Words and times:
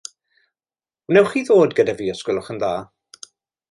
Wnewch 1.13 1.31
chi 1.37 1.45
ddod 1.51 1.79
gyda 1.81 1.97
fi 2.01 2.11
os 2.17 2.27
gwelwch 2.31 2.53
yn 2.57 2.65
dda. 2.67 2.77